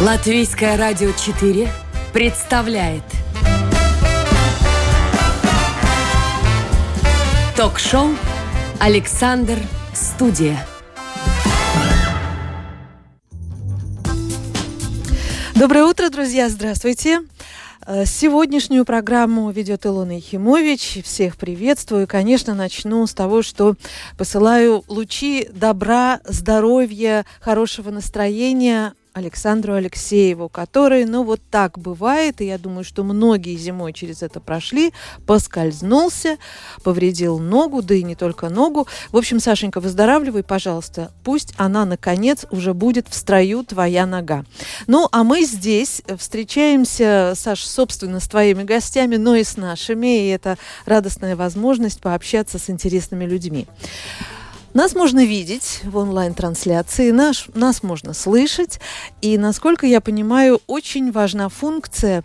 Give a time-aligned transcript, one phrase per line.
[0.00, 1.68] Латвийское радио 4
[2.12, 3.02] представляет
[7.56, 8.10] Ток-шоу
[8.78, 9.58] «Александр
[9.92, 10.64] Студия».
[15.56, 16.48] Доброе утро, друзья!
[16.48, 17.22] Здравствуйте!
[17.84, 21.00] Э, сегодняшнюю программу ведет Илона Ехимович.
[21.04, 22.06] Всех приветствую.
[22.06, 23.74] Конечно, начну с того, что
[24.16, 32.58] посылаю лучи добра, здоровья, хорошего настроения Александру Алексееву, который, ну вот так бывает, и я
[32.58, 34.92] думаю, что многие зимой через это прошли,
[35.26, 36.38] поскользнулся,
[36.82, 38.86] повредил ногу, да и не только ногу.
[39.10, 41.12] В общем, Сашенька, выздоравливай, пожалуйста.
[41.24, 44.44] Пусть она, наконец, уже будет в строю твоя нога.
[44.86, 50.28] Ну, а мы здесь встречаемся, Саш, собственно, с твоими гостями, но и с нашими, и
[50.28, 53.66] это радостная возможность пообщаться с интересными людьми.
[54.78, 58.78] Нас можно видеть в онлайн-трансляции, наш, нас можно слышать.
[59.20, 62.22] И, насколько я понимаю, очень важна функция,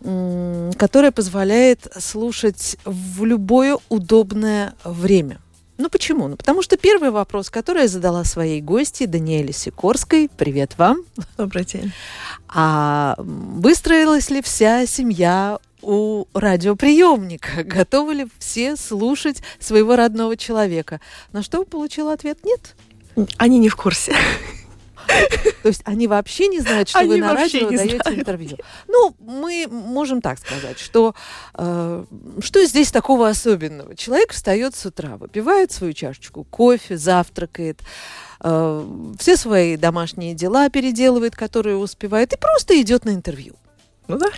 [0.00, 5.38] которая позволяет слушать в любое удобное время.
[5.78, 6.26] Ну почему?
[6.26, 10.28] Ну потому что первый вопрос, который я задала своей гости Даниэле Сикорской.
[10.36, 11.04] Привет вам.
[11.36, 11.92] Добрый день.
[12.48, 17.62] А выстроилась ли вся семья у радиоприемника.
[17.64, 21.00] Готовы ли все слушать своего родного человека?
[21.32, 22.74] На что получил ответ нет.
[23.36, 24.14] Они не в курсе.
[25.62, 28.20] То есть они вообще не знают, что они вы на радио даете знают.
[28.20, 28.56] интервью.
[28.88, 31.14] Ну, мы можем так сказать, что
[31.54, 32.04] э,
[32.40, 33.96] что здесь такого особенного?
[33.96, 37.80] Человек встает с утра, выпивает свою чашечку кофе, завтракает,
[38.40, 38.86] э,
[39.18, 43.54] все свои домашние дела переделывает, которые успевает, и просто идет на интервью.
[44.08, 44.28] Ну да.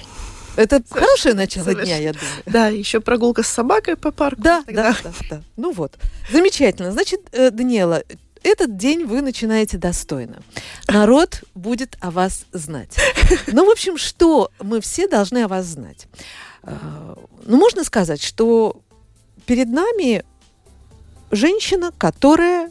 [0.56, 1.86] Это хорошее начало Совершенно.
[1.86, 2.42] дня, я думаю.
[2.46, 4.40] Да, еще прогулка с собакой по парку.
[4.40, 5.42] Да, да, да, да.
[5.56, 5.98] Ну вот,
[6.30, 6.92] замечательно.
[6.92, 8.04] Значит, э, Даниэла,
[8.42, 10.42] этот день вы начинаете достойно.
[10.88, 12.96] Народ будет о вас знать.
[13.46, 16.06] Ну, в общем, что мы все должны о вас знать?
[16.62, 17.14] Э,
[17.44, 18.82] ну, можно сказать, что
[19.46, 20.24] перед нами
[21.30, 22.70] женщина, которая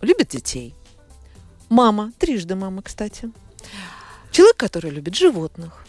[0.00, 0.74] любит детей.
[1.68, 3.30] Мама, трижды мама, кстати.
[4.32, 5.84] Человек, который любит животных.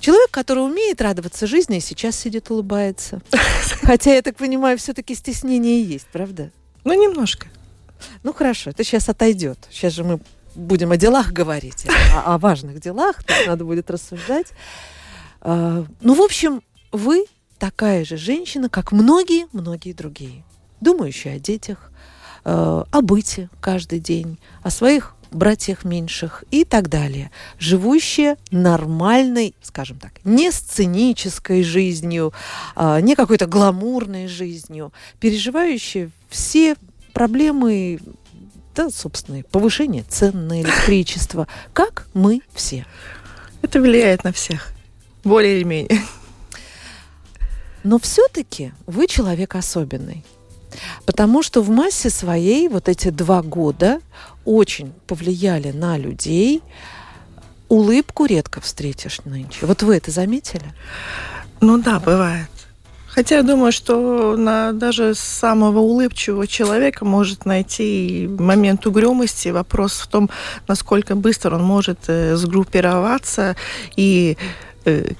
[0.00, 3.20] Человек, который умеет радоваться жизни, и сейчас сидит, улыбается.
[3.82, 6.50] Хотя, я так понимаю, все-таки стеснение есть, правда?
[6.84, 7.48] Ну, немножко.
[8.22, 9.58] Ну, хорошо, это сейчас отойдет.
[9.70, 10.20] Сейчас же мы
[10.54, 14.48] будем о делах говорить, о, о важных делах, тут надо будет рассуждать.
[15.40, 17.26] А, ну, в общем, вы
[17.58, 20.44] такая же женщина, как многие-многие другие,
[20.80, 21.90] думающие о детях,
[22.44, 22.50] э,
[22.90, 30.12] о быте каждый день, о своих братьях меньших и так далее, живущие нормальной, скажем так,
[30.24, 32.32] не сценической жизнью,
[32.74, 36.76] а, не какой-то гламурной жизнью, переживающие все
[37.12, 37.98] проблемы,
[38.74, 42.86] да, собственно, повышение цен на электричество, как мы все.
[43.62, 44.72] Это влияет на всех,
[45.24, 46.02] более или менее.
[47.84, 50.24] Но все-таки вы человек особенный.
[51.06, 54.00] Потому что в массе своей вот эти два года
[54.44, 56.62] очень повлияли на людей.
[57.68, 59.66] Улыбку редко встретишь нынче.
[59.66, 60.74] Вот вы это заметили?
[61.60, 62.48] Ну да, бывает.
[63.18, 69.48] Хотя я думаю, что на даже самого улыбчивого человека может найти момент угрюмости.
[69.48, 70.30] Вопрос в том,
[70.68, 73.56] насколько быстро он может э, сгруппироваться
[73.96, 74.36] и
[74.84, 75.12] э,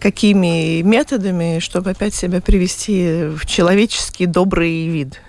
[0.00, 5.20] какими методами, чтобы опять себя привести в человеческий добрый вид,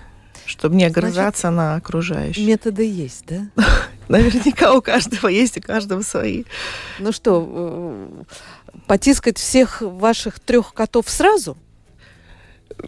[0.46, 2.46] чтобы не огрызаться Значит, на окружающих.
[2.46, 3.48] Методы есть, да?
[4.08, 6.44] Наверняка у каждого есть, у каждого свои.
[6.98, 8.22] Ну что, э,
[8.86, 11.56] потискать всех ваших трех котов сразу?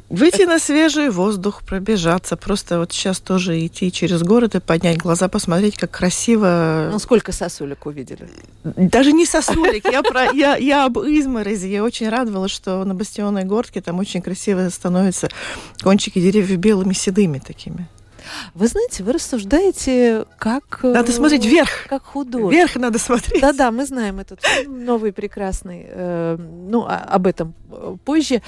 [0.08, 2.36] Выйти на свежий воздух, пробежаться.
[2.36, 6.88] Просто вот сейчас тоже идти через город и поднять глаза, посмотреть, как красиво.
[6.92, 8.28] Ну, сколько сосулек увидели?
[8.64, 9.84] Даже не сосулек.
[9.90, 11.68] Я, про, я, я об изморози.
[11.68, 15.28] Я очень радовалась, что на Бастионной горке там очень красиво становятся
[15.82, 17.88] кончики деревьев белыми седыми такими.
[18.54, 20.80] Вы знаете, вы рассуждаете как...
[20.82, 21.86] Э, надо смотреть вверх.
[21.88, 22.52] Как художник.
[22.52, 23.40] Вверх надо смотреть.
[23.40, 25.86] Да-да, мы знаем этот фильм, новый, прекрасный.
[25.88, 28.42] Э, ну, а, об этом э, позже.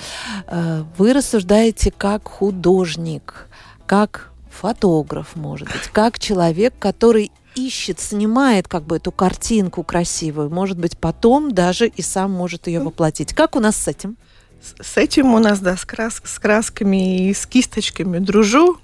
[0.47, 3.49] Э, вы рассуждаете как художник,
[3.87, 10.79] как фотограф, может быть, как человек, который ищет, снимает как бы эту картинку красивую, может
[10.79, 13.35] быть, потом даже и сам может ее воплотить.
[13.35, 14.17] Как у нас с этим?
[14.81, 18.79] С этим у нас, да, с, крас с красками и с кисточками дружу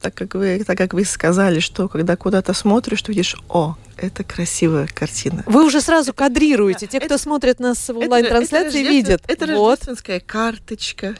[0.00, 4.24] так как вы, так как вы сказали, что когда куда-то смотришь, ты видишь, о, это
[4.24, 5.44] красивая картина.
[5.46, 6.86] Вы уже сразу кадрируете.
[6.86, 9.22] Те, кто это, смотрит нас в онлайн-трансляции, видят.
[9.28, 9.80] Это вот.
[9.80, 11.16] рождественская карточка.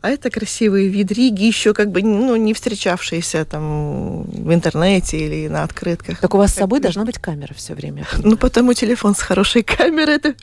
[0.00, 5.62] А это красивые видриги, еще как бы ну, не встречавшиеся там в интернете или на
[5.62, 6.20] открытках.
[6.20, 8.04] Так у вас с собой должна быть камера все время?
[8.18, 10.34] Ну, потому телефон с хорошей камерой, это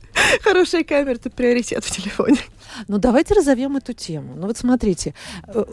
[0.43, 2.39] хорошая камера, это приоритет в телефоне.
[2.87, 4.33] Ну, давайте разовьем эту тему.
[4.35, 5.13] Ну, вот смотрите,
[5.47, 5.63] э,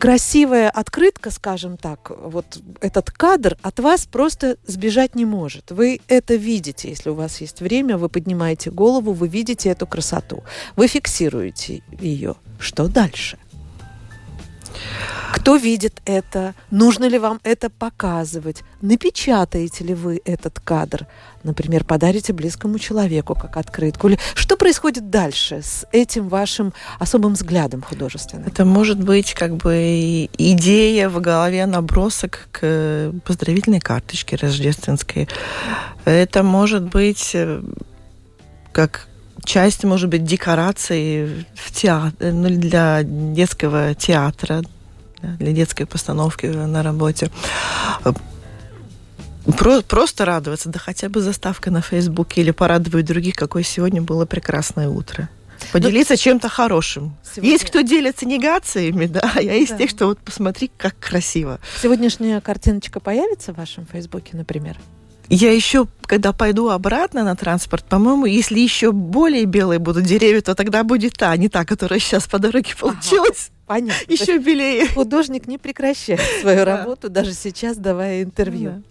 [0.00, 5.70] красивая открытка, скажем так, вот этот кадр от вас просто сбежать не может.
[5.70, 10.42] Вы это видите, если у вас есть время, вы поднимаете голову, вы видите эту красоту,
[10.74, 12.34] вы фиксируете ее.
[12.58, 13.38] Что дальше?
[15.32, 16.54] Кто видит это?
[16.70, 18.62] Нужно ли вам это показывать?
[18.82, 21.06] Напечатаете ли вы этот кадр?
[21.44, 24.10] Например, подарите близкому человеку как открытку?
[24.34, 28.46] Что происходит дальше с этим вашим особым взглядом художественным?
[28.46, 35.28] Это может быть как бы идея в голове, набросок к поздравительной карточке рождественской.
[36.04, 37.62] Это может быть э,
[38.72, 39.06] как
[39.44, 44.62] часть, может быть, декорации в театр, ну, для детского театра,
[45.22, 47.30] для детской постановки на работе.
[49.58, 54.26] Про, просто радоваться, да хотя бы заставка на Фейсбуке или порадовать других, какое сегодня было
[54.26, 55.28] прекрасное утро.
[55.72, 56.16] Поделиться Но...
[56.16, 57.16] чем-то хорошим.
[57.22, 57.50] Сегодня...
[57.50, 59.78] Есть кто делится негациями, да, а я из да.
[59.78, 61.58] тех, что вот посмотри, как красиво.
[61.82, 64.76] Сегодняшняя картиночка появится в вашем Фейсбуке, например?
[65.30, 70.56] Я еще, когда пойду обратно на транспорт, по-моему, если еще более белые будут деревья, то
[70.56, 73.50] тогда будет та, а не та, которая сейчас по дороге получилась.
[73.68, 74.12] Ага, понятно.
[74.12, 74.88] Еще белее.
[74.88, 78.82] Художник не прекращает свою работу, даже сейчас давая интервью.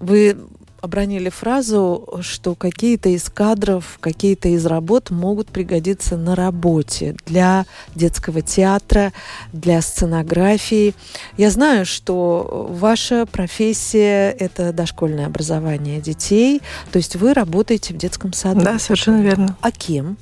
[0.00, 0.36] Вы
[0.80, 8.42] обронили фразу, что какие-то из кадров, какие-то из работ могут пригодиться на работе для детского
[8.42, 9.12] театра,
[9.52, 10.94] для сценографии.
[11.36, 18.32] Я знаю, что ваша профессия– это дошкольное образование детей, то есть вы работаете в детском
[18.32, 18.60] саду.
[18.60, 19.56] Да, совершенно верно.
[19.60, 20.16] А кем?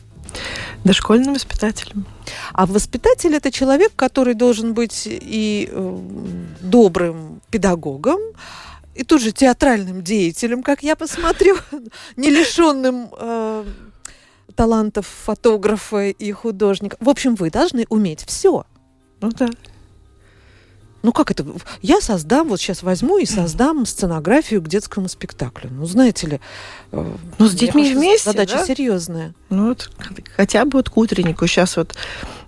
[0.85, 2.07] Дошкольным воспитателем.
[2.53, 5.99] А воспитатель это человек, который должен быть и э,
[6.61, 8.21] добрым педагогом,
[8.97, 11.57] и тут же театральным деятелем, как я посмотрю,
[12.17, 13.65] не лишенным э,
[14.55, 16.97] талантов фотографа и художника.
[17.01, 18.65] В общем, вы должны уметь все.
[19.21, 19.49] Ну да.
[21.03, 21.47] Ну как это?
[21.83, 25.71] Я создам, вот сейчас возьму и создам сценографию к детскому спектаклю.
[25.71, 26.41] Ну, знаете ли...
[26.91, 28.65] Э, ну, с детьми вместе, Задача да?
[28.65, 29.35] серьезная.
[29.51, 29.91] Ну, вот
[30.35, 31.47] хотя бы вот к утреннику.
[31.47, 31.95] Сейчас вот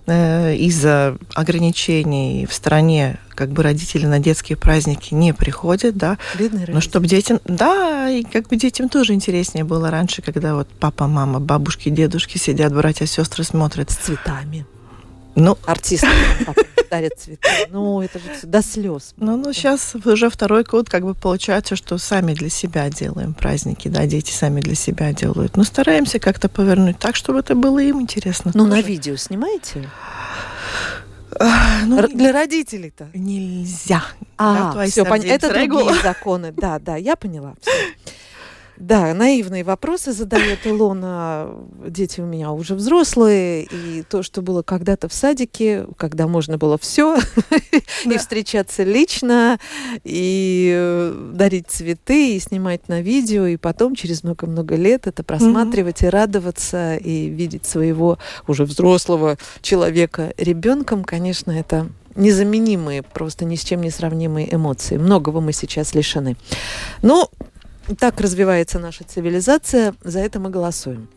[0.07, 6.17] э, из-за ограничений в стране как бы родители на детские праздники не приходят, да.
[6.37, 7.39] Бедные Но чтобы детям...
[7.45, 12.37] Да, и как бы детям тоже интереснее было раньше, когда вот папа, мама, бабушки, дедушки
[12.37, 13.91] сидят, братья, сестры смотрят.
[13.91, 14.65] С цветами.
[15.35, 16.09] Ну, артисты
[16.91, 17.47] дарят цветы.
[17.69, 19.13] Ну, это же до слез.
[19.15, 23.87] Ну, ну, сейчас уже второй год как бы получается, что сами для себя делаем праздники,
[23.87, 25.55] да, дети сами для себя делают.
[25.55, 28.51] Но стараемся как-то повернуть так, чтобы это было им интересно.
[28.53, 29.87] Ну, на видео снимаете?
[31.39, 34.03] Ну, для родителей-то нельзя.
[34.37, 35.21] А, да, все, пон...
[35.21, 36.51] это другие законы.
[36.51, 37.55] Да, да, я поняла.
[37.61, 37.71] Все.
[38.79, 41.53] Да, наивные вопросы задает Илона.
[41.85, 46.77] Дети у меня уже взрослые, и то, что было когда-то в садике, когда можно было
[46.77, 47.19] все,
[48.05, 49.59] и встречаться лично,
[50.05, 56.01] и э, дарить цветы, и снимать на видео, и потом через много-много лет это просматривать
[56.01, 58.17] и радоваться, и видеть своего
[58.47, 64.97] уже взрослого человека ребенком, конечно, это незаменимые, просто ни с чем не сравнимые эмоции.
[64.97, 66.37] Многого мы сейчас лишены.
[67.01, 67.29] Но
[67.95, 71.09] так развивается наша цивилизация, за это мы голосуем.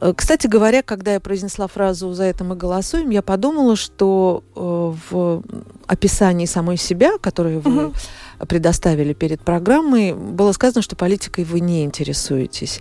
[0.00, 4.60] Э, кстати говоря, когда я произнесла фразу «за это мы голосуем», я подумала, что э,
[5.10, 5.42] в
[5.86, 7.94] описании самой себя, которую вы угу.
[8.46, 12.80] предоставили перед программой, было сказано, что политикой вы не интересуетесь.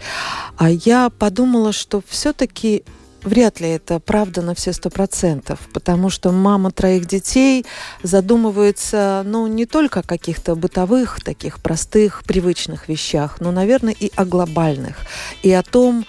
[0.58, 2.84] А я подумала, что все-таки
[3.24, 7.66] Вряд ли это правда на все сто процентов, потому что мама троих детей
[8.04, 14.26] задумывается, ну, не только о каких-то бытовых, таких простых, привычных вещах, но, наверное, и о
[14.26, 14.98] глобальных,
[15.42, 16.06] и о том,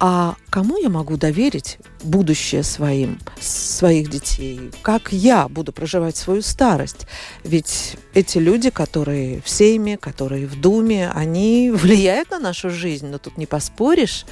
[0.00, 4.70] а кому я могу доверить будущее своим, своих детей?
[4.82, 7.06] Как я буду проживать свою старость?
[7.42, 13.18] Ведь эти люди, которые в Сейме, которые в Думе, они влияют на нашу жизнь, но
[13.18, 14.24] тут не поспоришь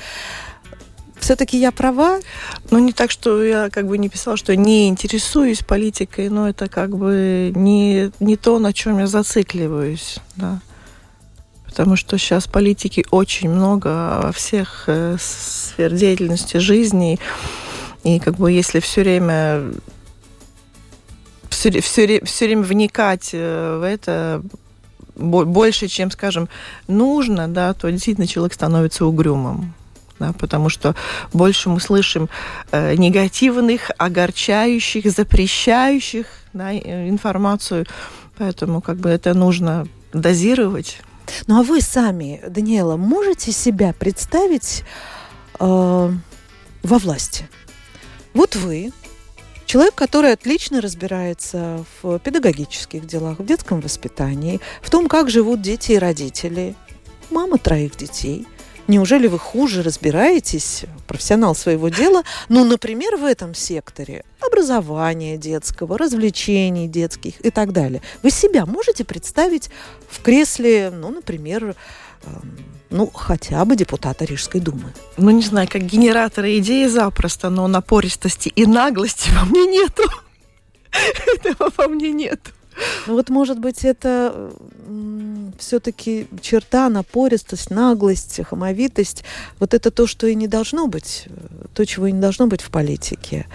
[1.27, 2.21] все-таки я права?
[2.71, 6.69] Ну, не так, что я как бы не писала, что не интересуюсь политикой, но это
[6.69, 10.61] как бы не, не то, на чем я зацикливаюсь, да.
[11.65, 17.19] Потому что сейчас политики очень много во всех э, сфер деятельности жизни.
[18.05, 19.65] И как бы если все время
[21.51, 24.43] все, все, все время вникать э, в это
[25.17, 26.49] больше, чем, скажем,
[26.87, 29.75] нужно, да, то действительно человек становится угрюмым
[30.19, 30.95] да, потому что
[31.33, 32.29] больше мы слышим
[32.73, 37.87] э, негативных, огорчающих, запрещающих да, э, информацию,
[38.39, 40.99] поэтому как бы это нужно дозировать.
[41.47, 44.85] Ну а вы сами, Даниэла, можете себя представить
[45.59, 47.49] э, во власти?
[48.33, 48.93] Вот вы,
[49.65, 55.93] человек, который отлично разбирается в педагогических делах, в детском воспитании, в том, как живут дети
[55.93, 56.75] и родители,
[57.31, 58.47] мама троих детей–
[58.89, 66.87] Неужели вы хуже разбираетесь, профессионал своего дела, ну, например, в этом секторе образования детского, развлечений
[66.87, 68.01] детских и так далее?
[68.23, 69.71] Вы себя можете представить
[70.09, 71.75] в кресле, ну, например,
[72.25, 72.59] эм,
[72.91, 74.93] ну, хотя бы депутата Рижской думы.
[75.17, 80.05] Ну, не знаю, как генератора идеи запросто, но напористости и наглости во мне нету.
[81.45, 82.53] Этого во мне нету.
[83.07, 84.51] Ну вот, может быть, это
[85.59, 89.25] все-таки черта, напористость, наглость, хамовитость.
[89.59, 91.29] Вот это то, что и не должно быть,
[91.75, 93.47] то, чего и не должно быть в политике.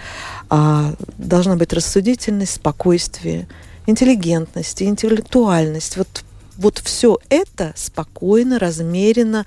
[0.50, 3.48] А должна быть рассудительность, спокойствие,
[3.86, 5.96] интеллигентность, интеллектуальность.
[5.96, 6.24] Вот
[6.58, 9.46] вот все это спокойно, размеренно,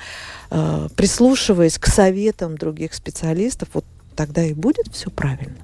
[0.49, 5.55] э, прислушиваясь к советам других специалистов, вот тогда и будет все правильно.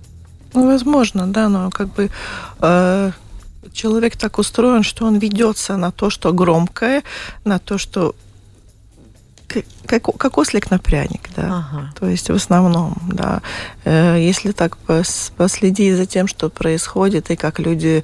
[0.54, 2.10] Ну, возможно, да, но как бы
[2.60, 3.12] э,
[3.74, 7.04] человек так устроен, что он ведется на то, что громкое,
[7.46, 8.16] на то, что
[9.86, 11.66] как, как ослик на пряник, да.
[11.70, 11.94] Ага.
[12.00, 13.42] То есть в основном, да.
[13.84, 14.78] Э, если так
[15.38, 18.04] последить за тем, что происходит и как люди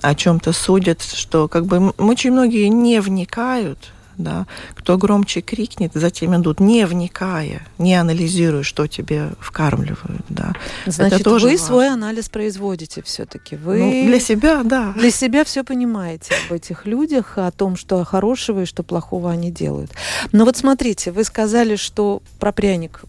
[0.00, 6.34] о чем-то судят, что как бы очень многие не вникают да, кто громче крикнет, затем
[6.36, 10.52] идут, не вникая, не анализируя, что тебе вкармливают, да.
[10.86, 11.66] Значит, Это тоже вы важно.
[11.66, 13.56] свой анализ производите все-таки.
[13.56, 14.92] Вы ну, для себя, да.
[14.92, 19.50] Для себя все понимаете об этих людях, о том, что хорошего и что плохого они
[19.50, 19.92] делают.
[20.32, 23.04] Но вот смотрите, вы сказали, что про пряник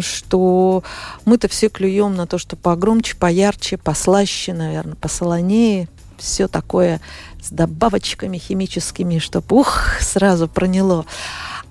[0.00, 0.82] что
[1.24, 7.00] мы-то все клюем на то, что погромче, поярче, послаще, наверное, посолонее, все такое
[7.42, 11.06] с добавочками химическими, чтобы ух, сразу проняло.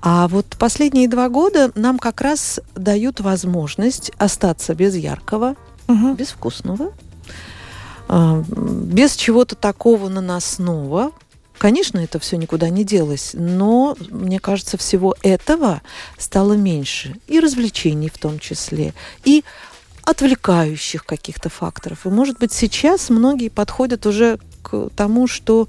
[0.01, 5.55] А вот последние два года нам как раз дают возможность остаться без яркого,
[5.87, 6.13] угу.
[6.13, 6.93] без вкусного,
[8.07, 11.11] а, без чего-то такого наносного.
[11.57, 15.81] Конечно, это все никуда не делось, но, мне кажется, всего этого
[16.17, 17.15] стало меньше.
[17.27, 19.43] И развлечений в том числе, и
[20.07, 22.05] отвлекающих каких-то факторов.
[22.05, 25.67] И, может быть, сейчас многие подходят уже к тому, что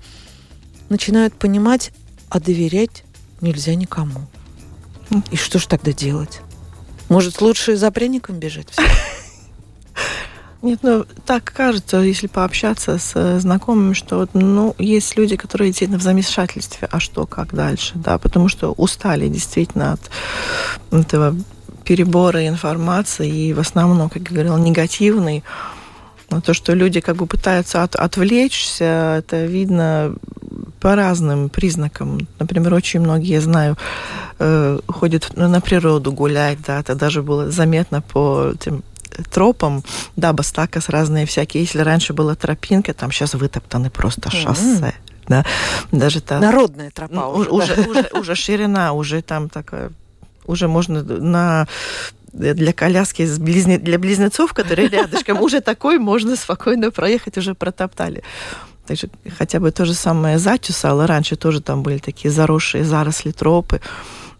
[0.90, 1.90] начинают понимать,
[2.28, 3.02] а доверять
[3.40, 4.20] нельзя никому.
[5.32, 6.40] И что же тогда делать?
[7.08, 8.68] Может, лучше за пряником бежать?
[10.62, 15.98] Нет, ну так кажется, если пообщаться с э, знакомыми, что ну есть люди, которые действительно
[15.98, 20.10] в замешательстве, а что, как дальше, да, потому что устали действительно от
[20.92, 21.34] этого
[21.88, 25.42] перебора информации и в основном, как я говорила, негативный.
[26.28, 30.14] Но то, что люди как бы пытаются от, отвлечься, это видно
[30.80, 32.28] по разным признакам.
[32.38, 33.78] Например, очень многие, я знаю,
[34.38, 38.82] э, ходят на природу гулять, да, это даже было заметно по тем
[39.32, 39.82] тропам,
[40.14, 41.62] да, Бастакас разные всякие.
[41.62, 44.92] Если раньше была тропинка, там сейчас вытоптаны просто шоссе.
[45.26, 45.44] Да,
[45.90, 46.42] даже там...
[46.42, 49.90] Народная тропа ну, уже, уже, уже, уже ширина, уже там такая
[50.48, 51.68] уже можно на
[52.32, 58.22] для коляски для близнецов, которые рядышком, уже такой можно спокойно проехать, уже протоптали.
[58.86, 63.80] Takže хотя бы то же самое Затюсало, раньше тоже там были такие заросшие заросли, тропы,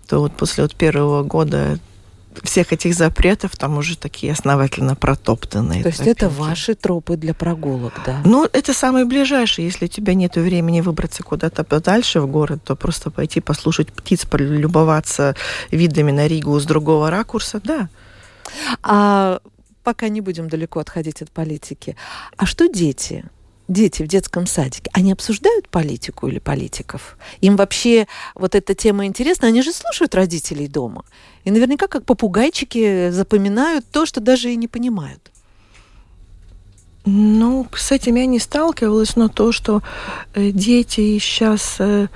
[0.07, 1.79] то вот после вот первого года
[2.43, 5.83] всех этих запретов там уже такие основательно протоптанные.
[5.83, 6.19] То есть тропинки.
[6.19, 8.21] это ваши тропы для прогулок, да?
[8.25, 9.67] Ну, это самые ближайшие.
[9.67, 14.25] Если у тебя нет времени выбраться куда-то подальше в город, то просто пойти послушать птиц,
[14.25, 15.35] полюбоваться
[15.71, 17.89] видами на Ригу с другого ракурса, да.
[18.83, 19.41] А
[19.83, 21.97] пока не будем далеко отходить от политики.
[22.37, 23.25] А что дети?
[23.69, 27.17] Дети в детском садике, они обсуждают политику или политиков?
[27.41, 29.49] Им вообще вот эта тема интересна?
[29.49, 31.05] Они же слушают родителей дома.
[31.45, 35.31] И наверняка как попугайчики запоминают то, что даже и не понимают.
[37.05, 39.83] Ну, с этим я не сталкивалась, но то, что
[40.35, 42.09] э, дети сейчас э,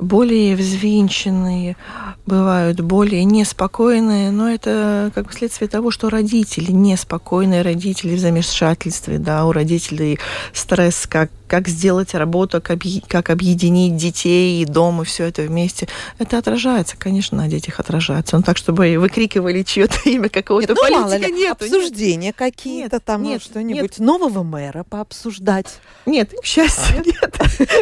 [0.00, 1.76] более взвинченные,
[2.26, 9.18] бывают более неспокойные, но это как бы следствие того, что родители неспокойные, родители в замешательстве,
[9.18, 10.18] да, у родителей
[10.52, 15.88] стресс, как, как сделать работу, как, как объединить детей и дом, и все это вместе.
[16.18, 18.36] Это отражается, конечно, на детях отражается.
[18.36, 21.62] Но так, чтобы выкрикивали чье-то имя какого-то нет, ну, политика, нет.
[21.62, 23.98] Обсуждения какие-то там, нет, ну, что-нибудь.
[23.98, 25.80] Нового мэра пообсуждать.
[26.06, 27.36] Нет, к счастью, нет.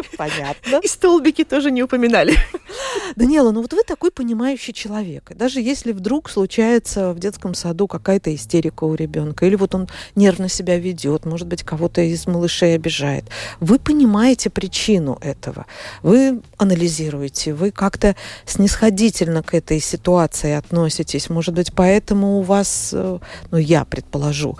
[0.16, 0.80] Понятно.
[0.82, 2.36] И столбики тоже не упоминали.
[3.16, 5.32] Даниэла, ну вот вы такой понимающий человек.
[5.34, 10.48] Даже если вдруг случается в детском саду какая-то истерика у ребенка, или вот он нервно
[10.48, 13.24] себя ведет, может быть, кого-то из малышей обижает,
[13.60, 15.66] вы понимаете причину этого.
[16.02, 18.14] Вы анализируете, вы как-то
[18.46, 21.30] снисходительно к этой ситуации относитесь.
[21.30, 23.18] Может быть, поэтому у вас, э,
[23.50, 24.56] ну, я предположу,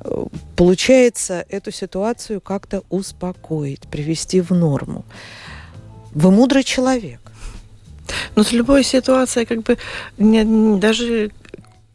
[0.00, 0.26] э,
[0.56, 5.04] получается эту ситуацию как-то успокоить, привести в норму.
[6.12, 7.20] Вы мудрый человек.
[8.36, 9.78] Но с любой ситуацией, как бы,
[10.16, 11.30] не, даже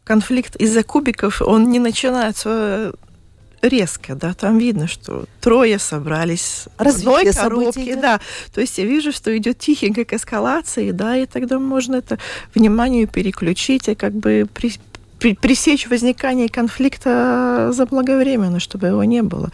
[0.04, 2.92] конфликт из-за кубиков, он не начинается
[3.62, 8.20] резко, да, там видно, что трое собрались Развитие в одной коробке, да.
[8.54, 12.18] То есть я вижу, что идет тихенько к эскалации, да, и тогда можно это
[12.54, 14.74] внимание переключить и как бы при,
[15.18, 19.50] при, пресечь возникание конфликта заблаговременно, чтобы его не было.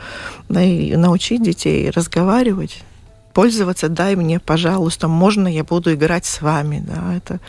[0.48, 2.82] Да, и научить детей разговаривать
[3.32, 7.40] пользоваться, дай мне, пожалуйста, можно я буду играть с вами, да, это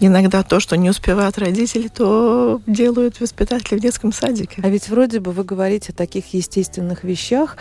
[0.00, 4.60] иногда то, что не успевают родители, то делают воспитатели в детском садике.
[4.62, 7.56] А ведь вроде бы вы говорите о таких естественных вещах,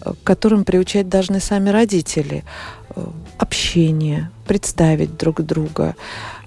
[0.00, 2.44] э, к которым приучать должны сами родители.
[2.94, 3.06] Э,
[3.38, 5.94] общение, представить друг друга,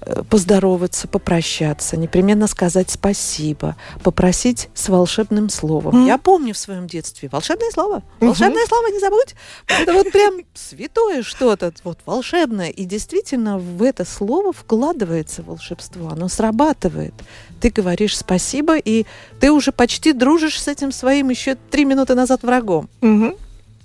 [0.06, 6.04] Э, поздороваться, попрощаться, непременно сказать спасибо, попросить с волшебным словом.
[6.04, 6.06] Mm.
[6.06, 8.02] Я помню в своем детстве волшебное слово.
[8.20, 8.68] Волшебное mm-hmm.
[8.68, 9.34] слово не забудь.
[9.66, 12.68] Это вот прям святое что-то, вот волшебное.
[12.68, 17.14] И действительно в это слово вкладывается волшебство, оно срабатывает.
[17.60, 19.06] Ты говоришь спасибо, и
[19.40, 22.90] ты уже почти дружишь с этим своим еще три минуты назад врагом.
[23.00, 23.38] Mm-hmm.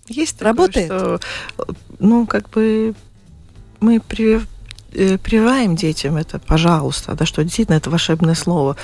[0.10, 0.90] Есть Работает?
[0.90, 1.20] Такое,
[1.56, 1.68] что,
[2.00, 2.96] ну, как бы
[3.80, 4.42] мы при
[4.94, 8.76] э, прививаем детям это, пожалуйста, да, что действительно это волшебное слово.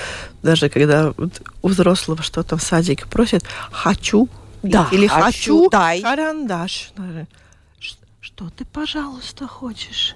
[0.44, 1.14] Даже когда
[1.62, 4.30] у взрослого что-то в садике просят «хочу»,
[4.64, 6.02] да, или «хочу, хочу дай.
[6.02, 6.92] карандаш».
[8.20, 10.16] Что ты, пожалуйста, хочешь?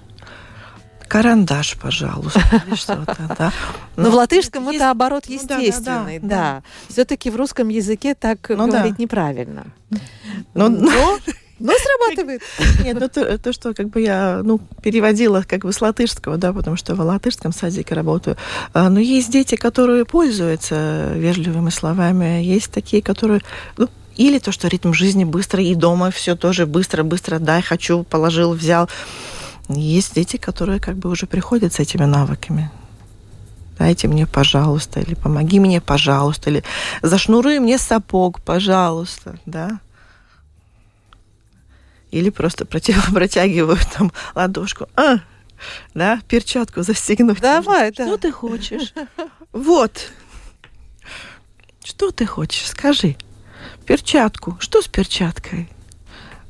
[1.10, 3.52] карандаш, пожалуйста, или что-то, да.
[3.96, 4.76] Но, Но в латышском есть...
[4.76, 6.36] это оборот естественный, ну, да.
[6.36, 6.62] да, да.
[6.88, 9.02] Все-таки в русском языке так ну, говорить да.
[9.02, 9.66] неправильно.
[10.54, 11.18] Но, но...
[11.60, 12.42] Но срабатывает.
[12.82, 16.52] Нет, ну то, то, что как бы я ну, переводила как бы с латышского, да,
[16.52, 18.36] потому что в латышском садике работаю.
[18.72, 23.42] А, но есть дети, которые пользуются вежливыми словами, есть такие, которые
[23.76, 28.04] ну, или то, что ритм жизни быстро, и дома все тоже быстро, быстро, дай, хочу,
[28.04, 28.88] положил, взял.
[29.68, 32.70] Есть дети, которые как бы уже приходят с этими навыками
[33.78, 36.62] дайте мне, пожалуйста, или помоги мне, пожалуйста, или
[37.00, 39.80] зашнуруй мне сапог, пожалуйста, да
[42.10, 42.64] или просто
[43.14, 44.86] протягивают там ладошку.
[44.96, 45.18] А,
[45.94, 47.40] да, перчатку застегнуть.
[47.40, 48.06] Давай, да.
[48.06, 48.94] Что ты хочешь?
[49.52, 50.08] Вот.
[51.84, 52.66] Что ты хочешь?
[52.66, 53.16] Скажи.
[53.86, 54.56] Перчатку.
[54.60, 55.68] Что с перчаткой?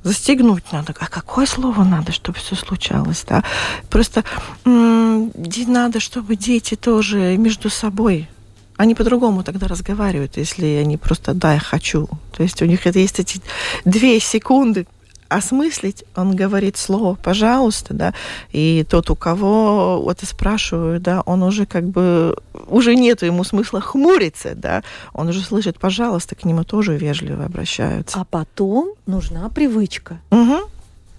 [0.02, 0.94] Застегнуть надо.
[0.98, 3.44] А какое слово надо, чтобы все случалось, да?
[3.90, 4.24] Просто
[4.64, 5.32] м-
[5.66, 8.28] надо, чтобы дети тоже между собой
[8.76, 12.08] они по-другому тогда разговаривают, если они просто «да, я хочу».
[12.34, 13.42] То есть у них это есть эти
[13.84, 14.86] две секунды
[15.30, 18.14] осмыслить, он говорит слово «пожалуйста», да,
[18.52, 23.44] и тот, у кого вот и спрашиваю, да, он уже как бы, уже нету ему
[23.44, 24.82] смысла хмуриться, да,
[25.14, 28.20] он уже слышит «пожалуйста», к нему тоже вежливо обращаются.
[28.20, 30.20] А потом нужна привычка.
[30.30, 30.68] Угу.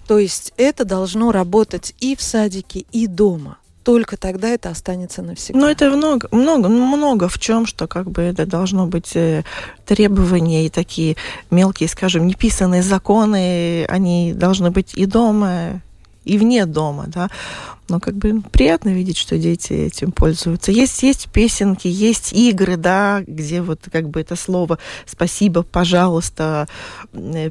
[0.06, 5.60] То есть это должно работать и в садике, и дома только тогда это останется навсегда.
[5.60, 9.44] Ну, это много, много, много в чем, что как бы это должно быть э,
[9.86, 11.16] требования и такие
[11.50, 15.80] мелкие, скажем, неписанные законы, они должны быть и дома,
[16.24, 17.30] и вне дома, да.
[17.88, 20.70] Но как бы приятно видеть, что дети этим пользуются.
[20.70, 26.68] Есть, есть песенки, есть игры, да, где вот как бы это слово «спасибо», «пожалуйста»,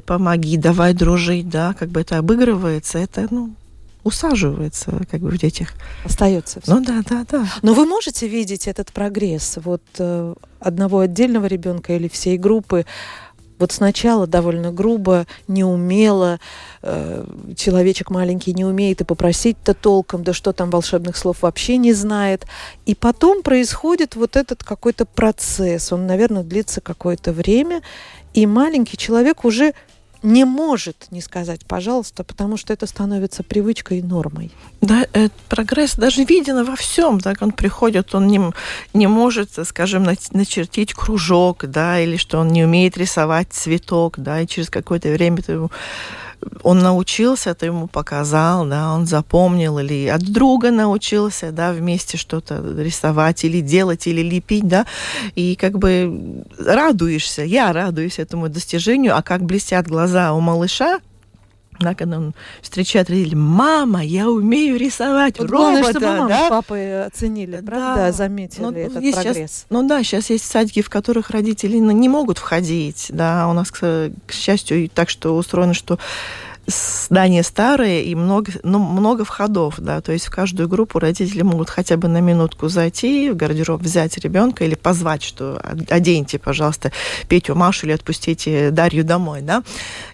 [0.06, 2.98] «помоги», «давай дружить», да, как бы это обыгрывается.
[2.98, 3.50] Это, ну,
[4.04, 5.68] усаживается как бы в детях.
[6.04, 6.60] Остается.
[6.60, 6.74] Все.
[6.74, 7.46] Ну да, да, да.
[7.62, 12.84] Но вы можете видеть этот прогресс вот э, одного отдельного ребенка или всей группы?
[13.58, 16.40] Вот сначала довольно грубо, неумело,
[16.82, 17.24] э,
[17.56, 22.44] человечек маленький не умеет и попросить-то толком, да что там волшебных слов вообще не знает.
[22.86, 27.82] И потом происходит вот этот какой-то процесс, он, наверное, длится какое-то время,
[28.34, 29.74] и маленький человек уже
[30.22, 34.50] не может не сказать «пожалуйста», потому что это становится привычкой и нормой.
[34.80, 37.20] Да, э, прогресс даже виден во всем.
[37.20, 38.40] Так он приходит, он не,
[38.94, 44.46] не может, скажем, начертить кружок, да, или что он не умеет рисовать цветок, да, и
[44.46, 45.68] через какое-то время ты
[46.62, 52.62] он научился, ты ему показал, да, он запомнил, или от друга научился, да, вместе что-то
[52.78, 54.86] рисовать, или делать, или лепить, да,
[55.34, 61.00] и как бы радуешься, я радуюсь этому достижению, а как блестят глаза у малыша,
[61.82, 65.70] да, когда он встречает родителей, мама, я умею рисовать вот робота.
[65.70, 66.46] Главное, чтобы мама да?
[66.46, 68.12] с папой оценили, правда, да.
[68.12, 69.36] заметили ну, этот есть прогресс.
[69.36, 73.52] Сейчас, ну да, сейчас есть садики, в которых родители ну, не могут входить, да, у
[73.52, 75.98] нас, к, к счастью, так что устроено, что
[76.66, 81.70] здание старое и много, ну, много входов, да, то есть в каждую группу родители могут
[81.70, 86.92] хотя бы на минутку зайти в гардероб, взять ребенка или позвать, что оденьте, пожалуйста,
[87.28, 89.64] Петю, Машу или отпустите Дарью домой, да,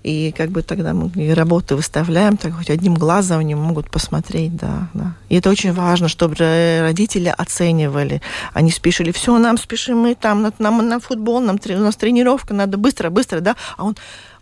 [0.03, 4.89] и как бы тогда мы работы выставляем, так хоть одним глазом они могут посмотреть, да,
[4.95, 5.15] да.
[5.29, 6.37] И это очень важно, чтобы
[6.81, 8.23] родители оценивали,
[8.55, 12.55] они спешили, все, нам спешим, мы там, на, на, на футбол, нам, у нас тренировка,
[12.55, 13.97] надо быстро, быстро, да, а он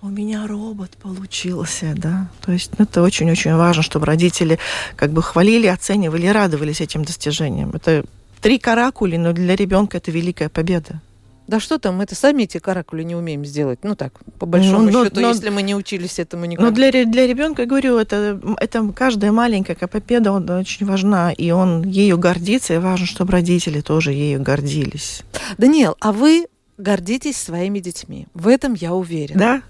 [0.07, 2.29] у меня робот получился, да.
[2.45, 4.59] То есть ну, это очень-очень важно, чтобы родители
[4.95, 7.73] как бы хвалили, оценивали, радовались этим достижениям.
[7.75, 8.05] Это
[8.41, 11.01] три каракули, но для ребенка это великая победа.
[11.49, 13.81] Да что там, мы это сами эти каракули не умеем сделать.
[13.83, 16.71] Ну так, по большому ну, счету, но, если мы не учились этому никогда.
[16.71, 21.51] Ну, для, для ребенка, я говорю, это, это каждая маленькая победа он, очень важна, и
[21.51, 25.23] он ею гордится, и важно, чтобы родители тоже ею гордились.
[25.59, 26.47] Даниэл, а вы
[26.79, 28.27] гордитесь своими детьми.
[28.35, 29.39] В этом я уверена.
[29.39, 29.63] Да,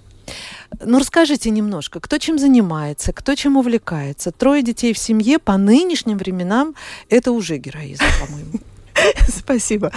[0.85, 4.31] ну, расскажите немножко, кто чем занимается, кто чем увлекается.
[4.33, 6.75] Трое детей в семье по нынешним временам–
[7.09, 8.61] это уже героизм, по-моему.
[9.29, 9.91] Спасибо.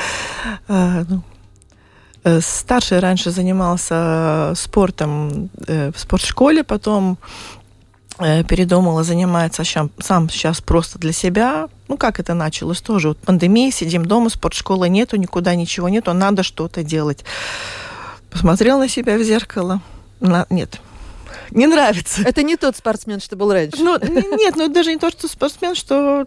[0.67, 1.21] А, ну,
[2.23, 7.17] э, старший раньше занимался спортом э, в спортшколе, потом
[8.19, 11.67] э, передумала, занимается сам, сам сейчас просто для себя.
[11.87, 13.09] Ну, как это началось тоже?
[13.09, 17.25] Вот пандемия, сидим дома, спортшколы нету, никуда ничего нету, надо что-то делать.
[18.29, 19.81] Посмотрел на себя в зеркало–
[20.19, 20.45] на...
[20.49, 20.79] Нет,
[21.51, 22.21] не нравится.
[22.23, 23.82] Это не тот спортсмен, что был раньше.
[23.82, 23.97] Ну,
[24.38, 26.25] нет, ну даже не то, что спортсмен, что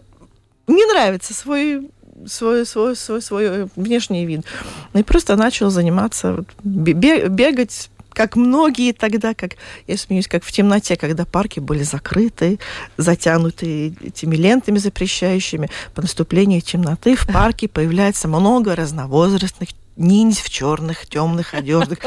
[0.67, 1.89] не нравится свой
[2.27, 4.45] свой, свой, свой, свой внешний вид.
[4.93, 9.53] И просто начал заниматься, бегать, как многие тогда, как,
[9.87, 12.59] я смеюсь, как в темноте, когда парки были закрыты,
[12.97, 15.69] затянуты этими лентами запрещающими.
[15.95, 21.99] По наступлению темноты в парке появляется много разновозрастных ниндзь в черных, темных одеждах,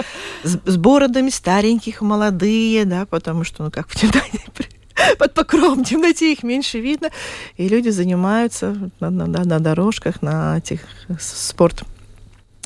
[0.43, 4.41] с, с бородами стареньких, молодые, да, потому что, ну, как в темноте,
[5.19, 7.11] под покровом темноте их меньше видно,
[7.57, 10.81] и люди занимаются на, на, на дорожках, на этих
[11.21, 11.85] спорт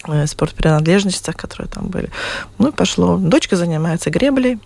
[0.07, 2.11] э, спортпринадлежностях, которые там были.
[2.59, 3.17] Ну и пошло.
[3.19, 4.59] Дочка занимается греблей,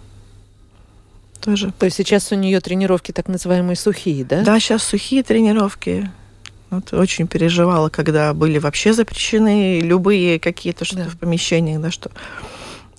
[1.44, 1.72] тоже.
[1.78, 4.42] То есть сейчас у нее тренировки так называемые сухие, да?
[4.42, 6.10] Да, сейчас сухие тренировки.
[6.74, 11.10] Вот, очень переживала, когда были вообще запрещены любые какие-то что-то да.
[11.10, 12.10] в помещениях, да, что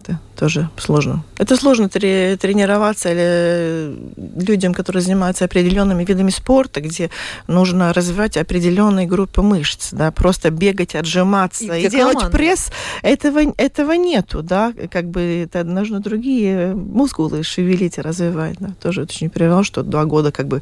[0.07, 1.23] это тоже сложно.
[1.37, 3.95] Это сложно тре- тренироваться или
[4.39, 7.09] людям, которые занимаются определенными видами спорта, где
[7.47, 12.37] нужно развивать определенные группы мышц, да, просто бегать, отжиматься и, и делать команда.
[12.37, 18.69] пресс, этого, этого нету, да, как бы это нужно другие мускулы шевелить и развивать, да,
[18.81, 20.61] тоже очень привело, что два года как бы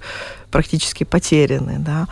[0.52, 2.08] практически потеряны, да.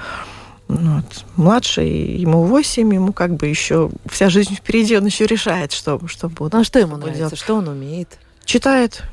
[0.79, 1.25] Ну вот.
[1.35, 6.29] Младший, ему 8, ему как бы еще вся жизнь впереди, он еще решает, что, что
[6.29, 6.53] будет.
[6.53, 7.39] Ну а что ему нравится, делать.
[7.39, 8.17] что он умеет?
[8.45, 9.03] Читает,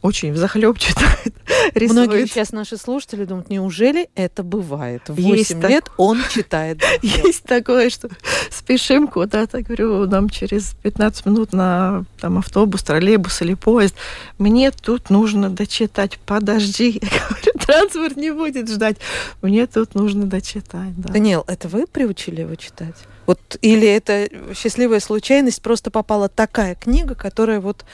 [0.00, 1.34] очень захлеб читает,
[1.74, 2.08] рисует.
[2.08, 5.02] Многие сейчас наши слушатели думают, неужели это бывает?
[5.08, 5.94] В 8 Есть лет так...
[5.96, 6.80] он читает.
[7.02, 8.08] Есть такое, что
[8.50, 13.96] спешим куда-то, говорю, нам через 15 минут на там, автобус, троллейбус или поезд.
[14.38, 16.18] Мне тут нужно дочитать.
[16.24, 17.00] Подожди.
[17.02, 18.96] Я говорю, транспорт не будет ждать.
[19.42, 20.96] Мне тут нужно дочитать.
[20.96, 21.12] Да.
[21.12, 22.94] Даниэл, это вы приучили его читать?
[23.26, 27.84] Вот, или это счастливая случайность, просто попала такая книга, которая вот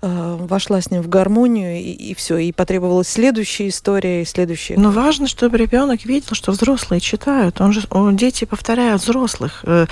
[0.00, 4.76] Э, вошла с ним в гармонию, и, и все, и потребовалась следующая история, и следующая.
[4.76, 7.60] Но важно, чтобы ребенок видел, что взрослые читают.
[7.60, 9.86] Он же, он, дети повторяют взрослых э,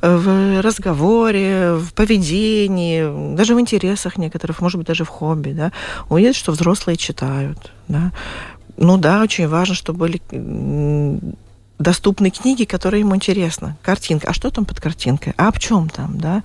[0.00, 5.52] в разговоре, в поведении, даже в интересах некоторых, может быть, даже в хобби.
[5.52, 5.70] Да?
[6.08, 7.70] Он видит, что взрослые читают.
[7.86, 8.10] Да?
[8.76, 10.22] Ну да, очень важно, чтобы были
[11.78, 13.76] доступны книги, которые ему интересны.
[13.82, 14.28] Картинка.
[14.28, 15.34] А что там под картинкой?
[15.36, 16.42] А об чем там, да?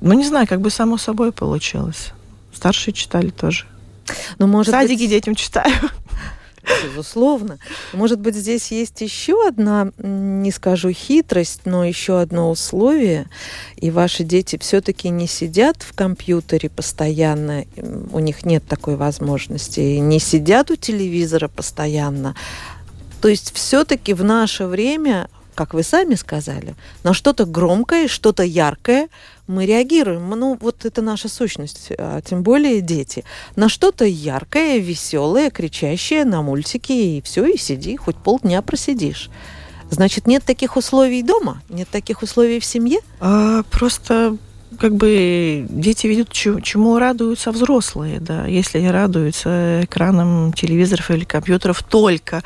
[0.00, 2.12] ну, не знаю, как бы само собой получилось.
[2.52, 3.64] Старшие читали тоже.
[4.38, 5.10] Ну, может Садики быть...
[5.10, 5.72] детям читаю.
[6.84, 7.58] Безусловно.
[7.92, 13.28] Может быть, здесь есть еще одна, не скажу хитрость, но еще одно условие.
[13.76, 17.64] И ваши дети все-таки не сидят в компьютере постоянно,
[18.12, 22.34] у них нет такой возможности, не сидят у телевизора постоянно.
[23.20, 29.08] То есть все-таки в наше время как вы сами сказали, на что-то громкое, что-то яркое
[29.48, 30.30] мы реагируем.
[30.30, 33.24] Ну, вот это наша сущность, а тем более дети.
[33.56, 39.30] На что-то яркое, веселое, кричащее, на мультики, и все, и сиди, хоть полдня просидишь.
[39.90, 41.60] Значит, нет таких условий дома?
[41.68, 43.00] Нет таких условий в семье?
[43.18, 44.36] А, просто
[44.78, 48.46] как бы дети видят, чему радуются взрослые, да.
[48.46, 52.42] Если они радуются экранам телевизоров или компьютеров только,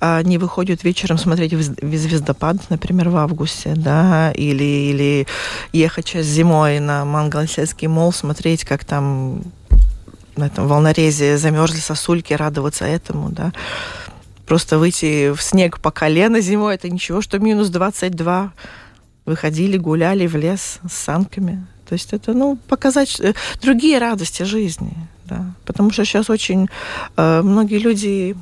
[0.00, 5.26] а они выходят вечером смотреть звездопад, например, в августе, да, или, или
[5.72, 9.42] ехать сейчас зимой на Мангалсельский мол, смотреть, как там
[10.36, 13.52] на этом волнорезе замерзли сосульки, радоваться этому, да.
[14.46, 18.52] Просто выйти в снег по колено зимой, это ничего, что минус 22
[19.24, 21.64] выходили, гуляли в лес с санками.
[21.88, 24.94] То есть это, ну, показать э, другие радости жизни,
[25.26, 25.54] да.
[25.64, 26.68] Потому что сейчас очень
[27.16, 28.36] э, многие люди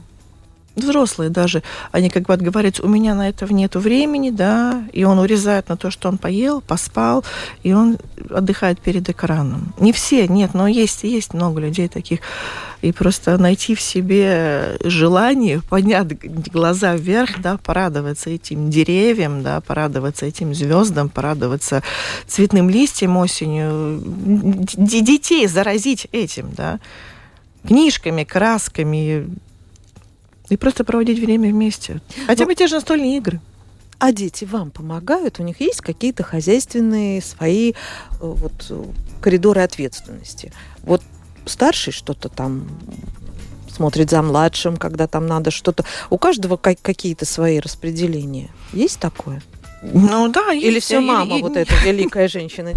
[0.77, 5.19] взрослые даже, они как бы говорят, у меня на это нету времени, да, и он
[5.19, 7.25] урезает на то, что он поел, поспал,
[7.63, 7.99] и он
[8.31, 9.75] отдыхает перед экраном.
[9.79, 12.21] Не все, нет, но есть, есть много людей таких.
[12.83, 16.19] И просто найти в себе желание, поднять
[16.51, 21.83] глаза вверх, да, порадоваться этим деревьям, да, порадоваться этим звездам, порадоваться
[22.27, 24.03] цветным листьям осенью,
[24.77, 26.81] детей заразить этим, да,
[27.67, 29.29] книжками, красками,
[30.51, 32.01] и просто проводить время вместе.
[32.27, 33.41] Хотя бы те же настольные игры.
[33.99, 35.41] А дети вам помогают?
[35.41, 37.75] У них есть какие-то хозяйственные свои э,
[38.21, 38.85] вот, э,
[39.21, 40.53] коридоры ответственности?
[40.83, 41.03] Вот
[41.45, 42.67] старший что-то там
[43.71, 45.85] смотрит за младшим, когда там надо что-то.
[46.09, 48.49] У каждого какие-то свои распределения.
[48.73, 49.43] Есть такое?
[49.83, 50.67] Ну да, есть.
[50.67, 52.75] Или все мама, и, вот эта великая женщина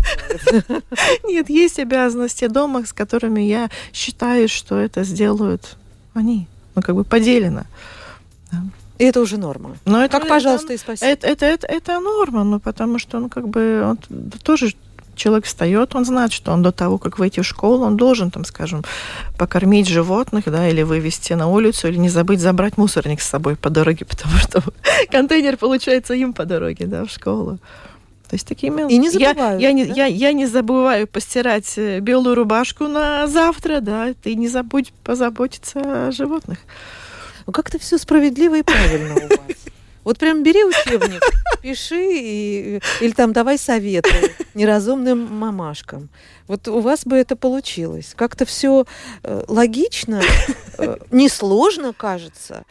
[1.25, 5.77] Нет, есть обязанности дома, с которыми я считаю, что это сделают
[6.13, 7.65] они ну, как бы поделено.
[8.99, 9.75] И это уже норма.
[9.85, 11.11] Но это, как, пожалуйста, это, и спасибо.
[11.11, 13.97] Это, это, это, это норма, ну, потому что он как бы он
[14.43, 14.73] тоже
[15.15, 18.45] человек встает, он знает, что он до того, как выйти в школу, он должен, там,
[18.45, 18.83] скажем,
[19.37, 23.69] покормить животных, да, или вывести на улицу, или не забыть забрать мусорник с собой по
[23.69, 24.63] дороге, потому что
[25.11, 27.59] контейнер получается им по дороге, да, в школу.
[28.33, 28.91] То есть такими...
[28.91, 29.61] И не забывают.
[29.61, 29.93] Я, я, да?
[29.93, 36.07] я, я не забываю постирать э, белую рубашку на завтра, да, ты не забудь позаботиться
[36.07, 36.57] о животных.
[37.45, 39.57] Ну, как-то все справедливо и правильно у вас.
[40.03, 41.21] Вот прям бери учебник,
[41.61, 46.09] пиши, и, или там давай советы неразумным мамашкам.
[46.47, 48.13] Вот у вас бы это получилось.
[48.15, 48.85] Как-то все
[49.21, 50.23] э, логично,
[50.79, 52.63] э, несложно кажется.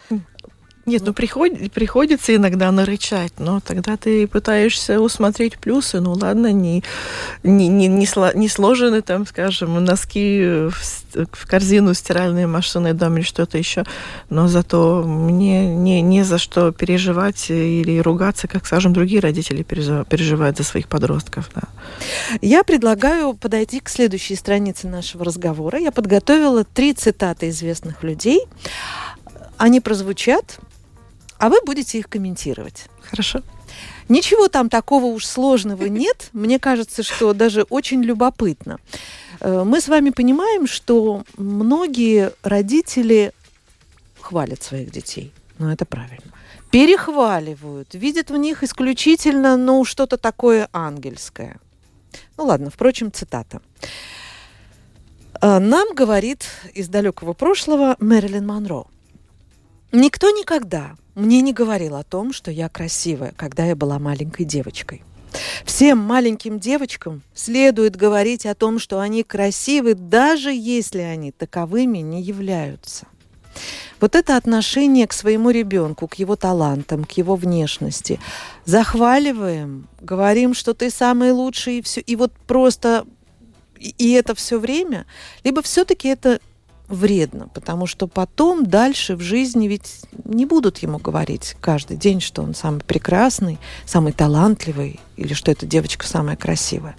[0.84, 6.00] Нет, ну приход, приходится иногда нарычать, но тогда ты пытаешься усмотреть плюсы.
[6.00, 6.82] Ну ладно, не,
[7.44, 10.74] не, не, не, сло, не сложены там, скажем, носки в,
[11.14, 13.84] в корзину стиральной машины дома или что-то еще,
[14.28, 20.56] но зато мне не, не за что переживать или ругаться, как, скажем, другие родители переживают
[20.56, 21.48] за своих подростков.
[21.54, 21.62] Да.
[22.40, 25.78] Я предлагаю подойти к следующей странице нашего разговора.
[25.78, 28.40] Я подготовила три цитаты известных людей.
[29.58, 30.58] Они прозвучат
[31.42, 32.86] а вы будете их комментировать.
[33.02, 33.42] Хорошо.
[34.08, 36.28] Ничего там такого уж сложного нет.
[36.32, 38.78] Мне кажется, что даже очень любопытно.
[39.40, 43.32] Э, мы с вами понимаем, что многие родители
[44.20, 45.32] хвалят своих детей.
[45.58, 46.32] Ну, это правильно.
[46.70, 51.58] Перехваливают, видят в них исключительно, ну, что-то такое ангельское.
[52.38, 53.60] Ну, ладно, впрочем, цитата.
[55.40, 58.84] «Э, нам говорит из далекого прошлого Мэрилин Монро.
[59.92, 65.02] Никто никогда мне не говорил о том, что я красивая, когда я была маленькой девочкой.
[65.66, 72.22] Всем маленьким девочкам следует говорить о том, что они красивы, даже если они таковыми не
[72.22, 73.06] являются.
[74.00, 78.18] Вот это отношение к своему ребенку, к его талантам, к его внешности.
[78.64, 82.00] Захваливаем, говорим, что ты самый лучший, и все.
[82.00, 83.06] И вот просто
[83.78, 85.06] и это все время,
[85.44, 86.40] либо все-таки это
[86.92, 92.42] вредно, потому что потом дальше в жизни ведь не будут ему говорить каждый день, что
[92.42, 96.94] он самый прекрасный, самый талантливый или что эта девочка самая красивая.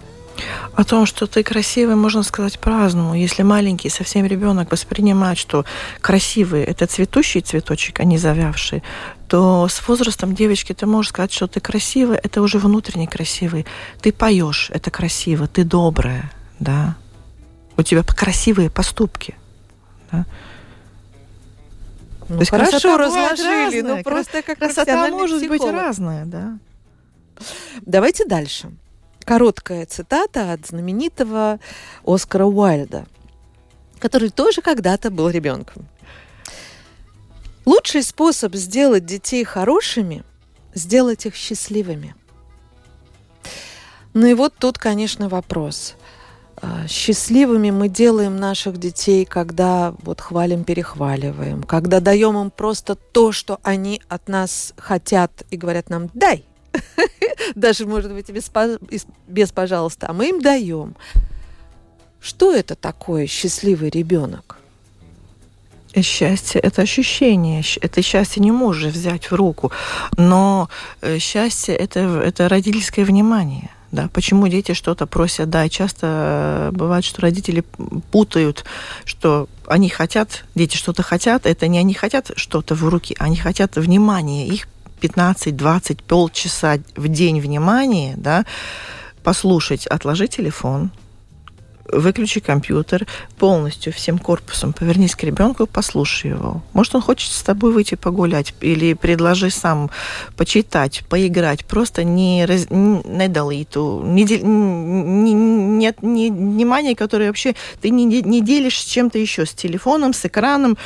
[0.74, 3.14] О том, что ты красивый, можно сказать по-разному.
[3.14, 5.64] Если маленький совсем ребенок воспринимает, что
[6.00, 8.82] красивый– это цветущий цветочек, а не завявший,
[9.28, 13.64] то с возрастом девочки ты можешь сказать, что ты красивый, это уже внутренне красивый.
[14.00, 16.96] Ты поешь, это красиво, ты добрая, да.
[17.76, 19.36] У тебя красивые поступки–
[20.14, 20.26] да?
[22.28, 25.62] Ну, То есть хорошо разложили, но просто как красота может психолог.
[25.62, 26.58] быть разная, да.
[27.82, 28.70] Давайте дальше.
[29.24, 31.58] Короткая цитата от знаменитого
[32.04, 33.06] Оскара Уайльда,
[33.98, 35.86] который тоже когда-то был ребенком.
[37.66, 40.22] Лучший способ сделать детей хорошими–
[40.74, 42.14] сделать их счастливыми.
[44.12, 45.94] Ну и вот тут, конечно, вопрос.
[46.64, 53.32] А, счастливыми мы делаем наших детей, когда вот хвалим, перехваливаем, когда даем им просто то,
[53.32, 56.44] что они от нас хотят и говорят нам «дай»,
[57.54, 58.50] даже, может быть, без,
[59.28, 60.96] без пожалуйста, а мы им даем.
[62.18, 64.56] Что это такое счастливый ребенок?
[65.94, 67.62] Счастье– это ощущение.
[67.82, 69.70] Это счастье не можешь взять в руку.
[70.16, 70.68] Но
[71.02, 73.70] э, счастье это,– это родительское внимание.
[73.94, 77.62] Да, почему дети что-то просят, да, часто э, бывает, что родители
[78.10, 78.64] путают,
[79.04, 83.76] что они хотят, дети что-то хотят, это не они хотят что-то в руки, они хотят
[83.76, 84.66] внимания, их
[85.00, 88.44] 15-20, полчаса в день внимания, да,
[89.22, 90.90] послушать, отложи телефон,
[91.90, 93.06] выключи компьютер,
[93.38, 96.62] полностью всем корпусом повернись к ребенку послушай его.
[96.72, 99.90] Может, он хочет с тобой выйти погулять или предложи сам
[100.36, 101.64] почитать, поиграть.
[101.64, 108.40] Просто не, раз, не далиту, не, не, нет не, внимания, которое вообще ты не, не
[108.40, 110.76] делишь с чем-то еще, с телефоном, с экраном.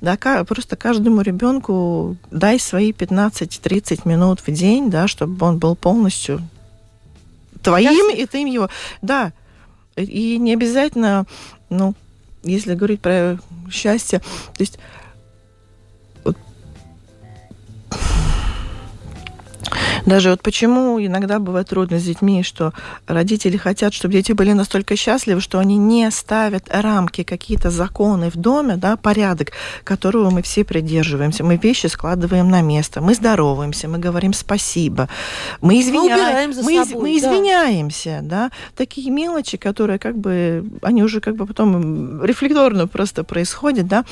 [0.00, 6.42] Да, просто каждому ребенку дай свои 15-30 минут в день, да, чтобы он был полностью
[7.62, 8.68] твоим, и ты им его.
[9.00, 9.32] Да,
[9.96, 11.26] и не обязательно,
[11.70, 11.94] ну,
[12.42, 13.38] если говорить про
[13.70, 14.78] счастье, то есть
[20.06, 22.72] Даже вот почему иногда бывает трудно с детьми, что
[23.06, 28.36] родители хотят, чтобы дети были настолько счастливы, что они не ставят рамки, какие-то законы в
[28.36, 29.52] доме, да, порядок,
[29.84, 31.44] которого мы все придерживаемся.
[31.44, 35.08] Мы вещи складываем на место, мы здороваемся, мы говорим спасибо,
[35.60, 38.50] мы извиняемся, мы, собой, мы извиняемся, да.
[38.76, 44.04] Такие мелочи, которые как бы, они уже как бы потом рефлекторно просто происходят, да.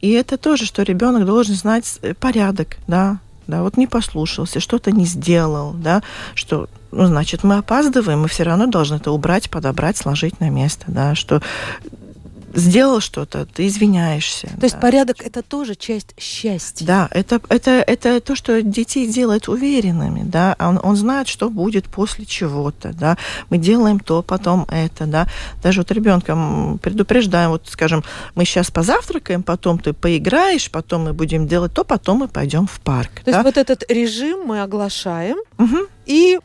[0.00, 5.06] И это тоже, что ребенок должен знать порядок, да, да, вот не послушался, что-то не
[5.06, 6.02] сделал, да,
[6.34, 10.84] что, ну, значит, мы опаздываем, мы все равно должны это убрать, подобрать, сложить на место,
[10.88, 11.42] да, что
[12.54, 14.48] сделал что-то, ты извиняешься.
[14.48, 14.66] То да.
[14.66, 16.86] есть порядок это тоже часть счастья.
[16.86, 21.86] Да, это, это, это то, что детей делает уверенными, да, он, он знает, что будет
[21.86, 23.16] после чего-то, да,
[23.50, 25.26] мы делаем то, потом это, да,
[25.62, 26.36] даже вот ребенка
[26.82, 32.18] предупреждаем, вот, скажем, мы сейчас позавтракаем, потом ты поиграешь, потом мы будем делать то, потом
[32.18, 33.20] мы пойдем в парк.
[33.24, 33.32] То да?
[33.32, 35.86] есть вот этот режим мы оглашаем, угу.
[36.06, 36.38] и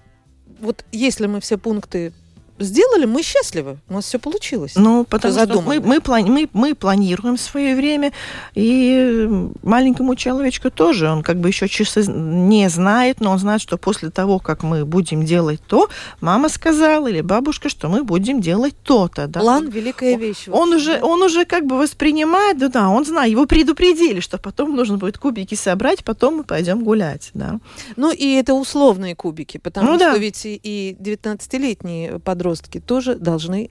[0.60, 2.14] вот если мы все пункты
[2.60, 3.78] сделали, мы счастливы.
[3.90, 4.74] У нас все получилось.
[4.76, 8.12] Ну, потому что мы, мы, плани мы, мы планируем свое время,
[8.56, 9.28] и
[9.64, 14.10] маленькому человечку тоже, он как бы еще часы не знает, но он знает, что после
[14.10, 15.90] того, как мы будем делать то,
[16.22, 19.28] мама сказала или бабушка, что мы будем делать то-то.
[19.28, 19.40] Да?
[19.40, 20.48] План– великая вещь.
[20.48, 24.38] Он, он, уже, он уже как бы воспринимает, да, да, он знает, его предупредили, что
[24.38, 27.60] потом нужно будет кубики собрать, потом мы пойдем гулять, да.
[27.96, 30.18] Ну, и это условные кубики, потому ну, что да.
[30.18, 33.70] ведь и 19-летние подростки подростки тоже должны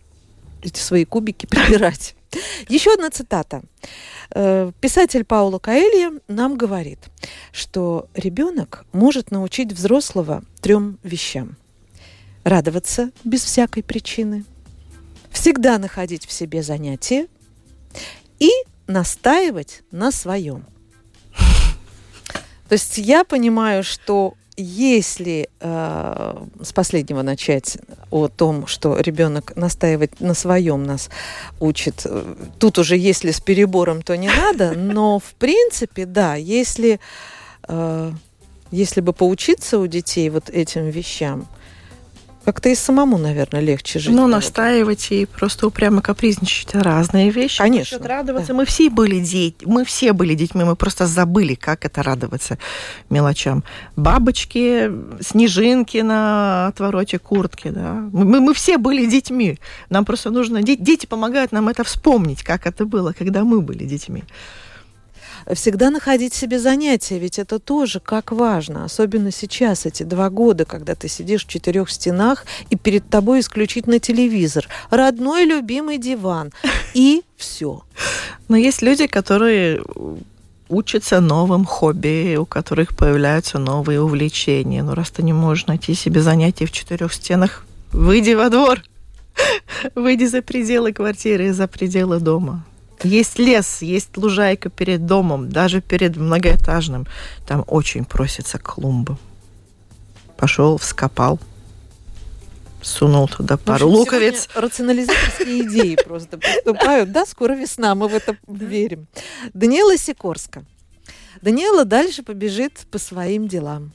[0.63, 2.15] эти свои кубики прибирать.
[2.69, 3.63] Еще одна цитата.
[4.31, 6.99] Э, писатель Пауло Каэлья нам говорит,
[7.53, 11.57] что ребенок может научить взрослого трем вещам.
[12.45, 14.45] Радоваться без всякой причины,
[15.31, 17.29] всегда находить в себе занятия
[18.39, 18.51] и
[18.87, 20.65] настаивать на своем.
[22.69, 27.79] То есть я понимаю, что если э, с последнего начать
[28.11, 31.11] о том, что ребенок настаивать на своем нас
[31.61, 37.01] учит, э, тут уже если с перебором, то не надо, но в принципе, да, если,
[37.69, 38.13] э,
[38.71, 41.47] если бы поучиться у детей вот этим вещам,
[42.45, 44.15] как-то и самому, наверное, легче жить.
[44.15, 47.59] Ну, настаивать и просто упрямо капризничать– разные вещи.
[47.59, 47.99] Конечно.
[47.99, 48.49] Насчет радоваться.
[48.49, 48.55] Да.
[48.55, 52.59] Мы все были дети, мы все были детьми, мы просто забыли, как это радоваться
[53.11, 53.65] мелочам.
[53.97, 58.09] Бабочки, снежинки на отвороте куртки, да.
[58.13, 59.59] Мы, мы все были детьми.
[59.91, 60.63] Нам просто нужно...
[60.63, 64.25] Дети помогают нам это вспомнить, как это было, когда мы были детьми
[65.53, 70.95] всегда находить себе занятия, ведь это тоже как важно, особенно сейчас, эти два года, когда
[70.95, 76.53] ты сидишь в четырех стенах, и перед тобой исключительно телевизор, родной любимый диван,
[76.95, 77.83] и все.
[78.49, 79.83] Но есть люди, которые
[80.69, 84.83] учатся новым хобби, у которых появляются новые увлечения.
[84.83, 88.83] Ну, раз ты не можешь найти себе занятия в четырех стенах, выйди во двор.
[89.95, 92.65] Выйди за пределы квартиры, за пределы дома.
[93.05, 97.07] Есть лес, есть лужайка перед домом, даже перед многоэтажным.
[97.47, 99.19] Там очень просится клумба.
[100.37, 101.39] Пошел, вскопал,
[102.83, 104.49] сунул туда пару общем, луковиц.
[104.55, 107.13] Рационализаторские идеи просто поступают.
[107.13, 109.07] Да, скоро весна, мы в это верим.
[109.55, 110.65] Даниэла Сикорска.
[111.41, 113.93] Даниэла дальше побежит по своим делам,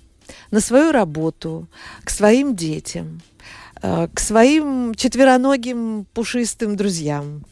[0.52, 1.68] на свою работу,
[2.04, 3.22] к своим детям,
[3.82, 7.46] э, к своим четвероногим пушистым друзьям,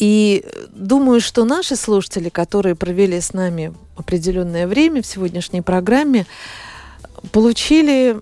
[0.00, 6.26] и думаю, что наши слушатели, которые провели с нами определенное время в сегодняшней программе,
[7.32, 8.18] получили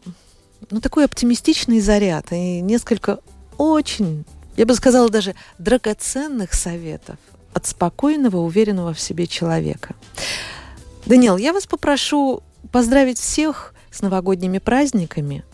[0.70, 3.20] ну, такой оптимистичный заряд и несколько
[3.58, 4.24] очень,
[4.56, 7.16] я бы сказала, даже драгоценных советов
[7.54, 9.94] от спокойного, уверенного в себе человека.
[11.06, 15.44] Даниэл, я вас попрошу поздравить всех с новогодними праздниками.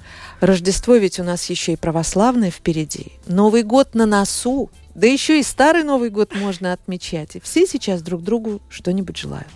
[0.40, 3.12] Рождество ведь у нас еще и православное впереди.
[3.26, 4.70] Новый год на носу.
[4.94, 7.36] Да еще и старый Новый год можно отмечать.
[7.36, 9.48] И все сейчас друг другу что-нибудь желают.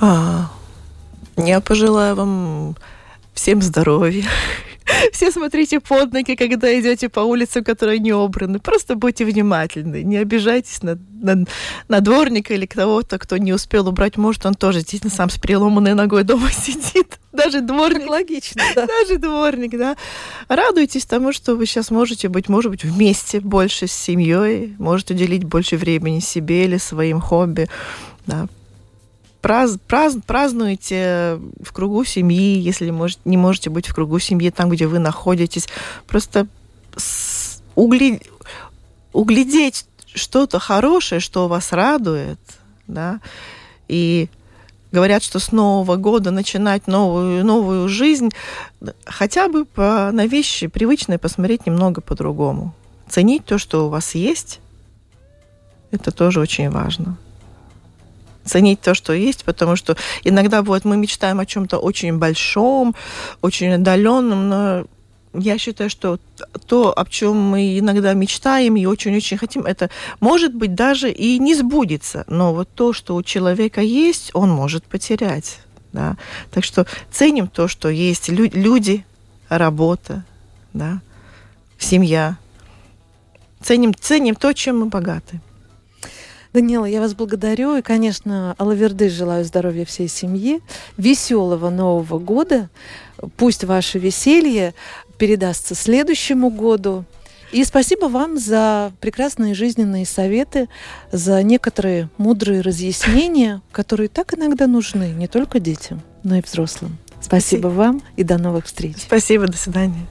[0.00, 0.50] А,
[1.36, 2.76] я пожелаю вам
[3.34, 4.24] всем здоровья.
[5.12, 8.58] Все смотрите под ноги, когда идете по улицам, которые не убраны.
[8.58, 10.02] Просто будьте внимательны.
[10.02, 11.44] Не обижайтесь на, на,
[11.88, 14.16] на дворника или кого-то, кто не успел убрать.
[14.16, 17.18] Может, он тоже действительно сам с переломанной ногой дома сидит.
[17.32, 18.00] Даже дворник.
[18.00, 18.86] Как логично, да.
[18.86, 19.96] Даже дворник, да.
[20.48, 25.44] Радуйтесь тому, что вы сейчас можете быть, может быть, вместе больше с семьей, можете уделить
[25.44, 27.68] больше времени себе или своим хобби.
[28.26, 28.48] Да,
[29.40, 34.70] праз, праз, празднуйте в кругу семьи, если может, не можете быть в кругу семьи там,
[34.70, 35.68] где вы находитесь.
[36.06, 36.46] Просто
[37.74, 38.20] угли,
[39.12, 42.38] углядеть что-то хорошее, что вас радует,
[42.86, 43.20] да,
[43.88, 44.28] и
[44.92, 48.30] говорят, что с Нового года начинать новую, новую жизнь,
[49.04, 52.74] хотя бы по, на вещи привычные посмотреть немного по-другому.
[53.08, 54.60] Ценить то, что у вас есть,
[55.90, 57.16] это тоже очень важно
[58.50, 62.94] ценить то, что есть, потому что иногда вот мы мечтаем о чем-то очень большом,
[63.42, 64.84] очень отдаленном, но
[65.34, 66.18] я считаю, что
[66.66, 69.88] то, о чем мы иногда мечтаем и очень-очень хотим, это
[70.18, 74.84] может быть даже и не сбудется, но вот то, что у человека есть, он может
[74.84, 75.60] потерять.
[75.92, 76.16] Да?
[76.50, 79.04] Так что ценим то, что есть Лю- люди,
[79.48, 80.24] работа,
[80.72, 81.00] да?
[81.78, 82.36] семья.
[83.62, 85.40] Ценим, ценим то, чем мы богаты.
[86.52, 87.76] Данила, я вас благодарю.
[87.76, 90.60] И, конечно, Алаверды желаю здоровья всей семье,
[90.96, 92.68] веселого Нового года.
[93.36, 94.74] Пусть ваше веселье
[95.18, 97.04] передастся следующему году.
[97.52, 100.68] И спасибо вам за прекрасные жизненные советы,
[101.10, 106.98] за некоторые мудрые разъяснения, которые так иногда нужны не только детям, но и взрослым.
[107.20, 107.66] Спасибо, спасибо.
[107.68, 108.96] вам и до новых встреч.
[108.98, 110.06] Спасибо, до свидания.